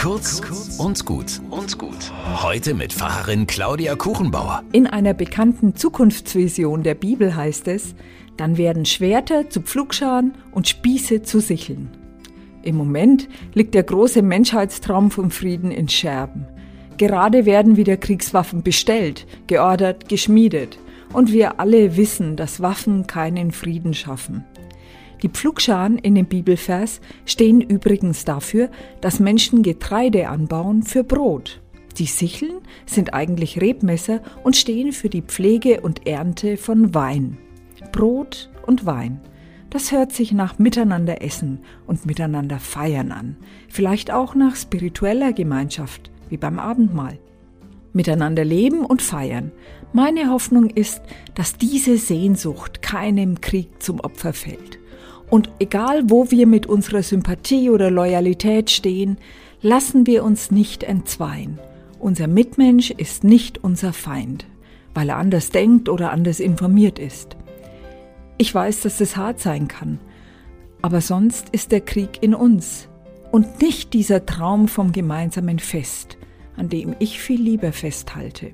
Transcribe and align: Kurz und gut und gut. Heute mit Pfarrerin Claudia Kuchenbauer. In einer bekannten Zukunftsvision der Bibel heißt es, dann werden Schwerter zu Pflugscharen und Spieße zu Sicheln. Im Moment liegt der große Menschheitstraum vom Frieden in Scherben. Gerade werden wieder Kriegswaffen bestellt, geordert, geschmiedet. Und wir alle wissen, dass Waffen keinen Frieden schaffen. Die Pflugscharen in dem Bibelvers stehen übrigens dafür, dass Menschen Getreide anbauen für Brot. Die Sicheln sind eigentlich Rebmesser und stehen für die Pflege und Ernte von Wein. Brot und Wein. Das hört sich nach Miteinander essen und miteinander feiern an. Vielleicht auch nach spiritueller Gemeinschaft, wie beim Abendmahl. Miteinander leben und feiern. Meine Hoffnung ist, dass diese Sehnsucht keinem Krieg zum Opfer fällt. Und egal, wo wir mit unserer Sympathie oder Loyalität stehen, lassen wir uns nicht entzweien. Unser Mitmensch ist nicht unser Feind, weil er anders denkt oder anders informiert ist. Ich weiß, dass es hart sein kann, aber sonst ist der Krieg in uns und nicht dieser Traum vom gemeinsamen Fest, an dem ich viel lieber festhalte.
Kurz 0.00 0.40
und 0.78 1.04
gut 1.04 1.42
und 1.50 1.76
gut. 1.76 2.10
Heute 2.42 2.72
mit 2.72 2.90
Pfarrerin 2.90 3.46
Claudia 3.46 3.96
Kuchenbauer. 3.96 4.62
In 4.72 4.86
einer 4.86 5.12
bekannten 5.12 5.76
Zukunftsvision 5.76 6.82
der 6.82 6.94
Bibel 6.94 7.36
heißt 7.36 7.68
es, 7.68 7.94
dann 8.38 8.56
werden 8.56 8.86
Schwerter 8.86 9.50
zu 9.50 9.60
Pflugscharen 9.60 10.32
und 10.52 10.68
Spieße 10.68 11.20
zu 11.20 11.40
Sicheln. 11.40 11.90
Im 12.62 12.76
Moment 12.76 13.28
liegt 13.52 13.74
der 13.74 13.82
große 13.82 14.22
Menschheitstraum 14.22 15.10
vom 15.10 15.30
Frieden 15.30 15.70
in 15.70 15.90
Scherben. 15.90 16.46
Gerade 16.96 17.44
werden 17.44 17.76
wieder 17.76 17.98
Kriegswaffen 17.98 18.62
bestellt, 18.62 19.26
geordert, 19.48 20.08
geschmiedet. 20.08 20.78
Und 21.12 21.30
wir 21.30 21.60
alle 21.60 21.98
wissen, 21.98 22.36
dass 22.36 22.62
Waffen 22.62 23.06
keinen 23.06 23.50
Frieden 23.50 23.92
schaffen. 23.92 24.46
Die 25.22 25.28
Pflugscharen 25.28 25.98
in 25.98 26.14
dem 26.14 26.26
Bibelvers 26.26 27.00
stehen 27.26 27.60
übrigens 27.60 28.24
dafür, 28.24 28.70
dass 29.00 29.20
Menschen 29.20 29.62
Getreide 29.62 30.28
anbauen 30.28 30.82
für 30.82 31.04
Brot. 31.04 31.60
Die 31.98 32.06
Sicheln 32.06 32.60
sind 32.86 33.12
eigentlich 33.12 33.60
Rebmesser 33.60 34.22
und 34.42 34.56
stehen 34.56 34.92
für 34.92 35.08
die 35.08 35.22
Pflege 35.22 35.80
und 35.80 36.06
Ernte 36.06 36.56
von 36.56 36.94
Wein. 36.94 37.36
Brot 37.92 38.50
und 38.66 38.86
Wein. 38.86 39.20
Das 39.68 39.92
hört 39.92 40.12
sich 40.12 40.32
nach 40.32 40.58
Miteinander 40.58 41.22
essen 41.22 41.60
und 41.86 42.06
miteinander 42.06 42.58
feiern 42.58 43.12
an. 43.12 43.36
Vielleicht 43.68 44.10
auch 44.10 44.34
nach 44.34 44.56
spiritueller 44.56 45.32
Gemeinschaft, 45.32 46.10
wie 46.28 46.36
beim 46.36 46.58
Abendmahl. 46.58 47.18
Miteinander 47.92 48.44
leben 48.44 48.84
und 48.84 49.02
feiern. 49.02 49.52
Meine 49.92 50.30
Hoffnung 50.30 50.70
ist, 50.70 51.02
dass 51.34 51.56
diese 51.56 51.98
Sehnsucht 51.98 52.82
keinem 52.82 53.40
Krieg 53.40 53.82
zum 53.82 54.00
Opfer 54.00 54.32
fällt. 54.32 54.78
Und 55.30 55.48
egal, 55.60 56.02
wo 56.10 56.30
wir 56.32 56.46
mit 56.46 56.66
unserer 56.66 57.04
Sympathie 57.04 57.70
oder 57.70 57.90
Loyalität 57.90 58.68
stehen, 58.70 59.16
lassen 59.62 60.06
wir 60.06 60.24
uns 60.24 60.50
nicht 60.50 60.82
entzweien. 60.82 61.58
Unser 62.00 62.26
Mitmensch 62.26 62.90
ist 62.90 63.22
nicht 63.22 63.62
unser 63.62 63.92
Feind, 63.92 64.46
weil 64.92 65.08
er 65.08 65.18
anders 65.18 65.50
denkt 65.50 65.88
oder 65.88 66.10
anders 66.10 66.40
informiert 66.40 66.98
ist. 66.98 67.36
Ich 68.38 68.54
weiß, 68.54 68.80
dass 68.80 69.00
es 69.00 69.16
hart 69.16 69.38
sein 69.38 69.68
kann, 69.68 70.00
aber 70.82 71.00
sonst 71.00 71.50
ist 71.50 71.72
der 71.72 71.82
Krieg 71.82 72.22
in 72.22 72.34
uns 72.34 72.88
und 73.30 73.60
nicht 73.60 73.92
dieser 73.92 74.26
Traum 74.26 74.66
vom 74.66 74.92
gemeinsamen 74.92 75.58
Fest, 75.58 76.16
an 76.56 76.68
dem 76.68 76.96
ich 76.98 77.20
viel 77.20 77.40
lieber 77.40 77.72
festhalte. 77.72 78.52